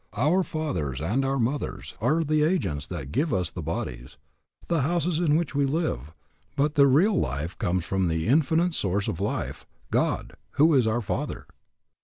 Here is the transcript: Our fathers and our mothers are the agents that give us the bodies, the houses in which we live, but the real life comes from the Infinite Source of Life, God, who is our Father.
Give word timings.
Our 0.17 0.41
fathers 0.41 0.99
and 0.99 1.23
our 1.23 1.37
mothers 1.37 1.93
are 2.01 2.23
the 2.23 2.41
agents 2.41 2.87
that 2.87 3.11
give 3.11 3.31
us 3.31 3.51
the 3.51 3.61
bodies, 3.61 4.17
the 4.67 4.81
houses 4.81 5.19
in 5.19 5.35
which 5.35 5.53
we 5.53 5.67
live, 5.67 6.11
but 6.55 6.73
the 6.73 6.87
real 6.87 7.19
life 7.19 7.55
comes 7.59 7.85
from 7.85 8.07
the 8.07 8.25
Infinite 8.27 8.73
Source 8.73 9.07
of 9.07 9.21
Life, 9.21 9.67
God, 9.91 10.33
who 10.53 10.73
is 10.73 10.87
our 10.87 11.01
Father. 11.01 11.45